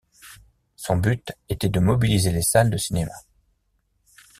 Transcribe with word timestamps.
Son 0.77 0.97
but 0.99 1.31
était 1.47 1.69
de 1.69 1.79
mobiliser 1.79 2.31
les 2.31 2.41
salles 2.41 2.71
de 2.71 2.77
cinéma. 2.77 3.13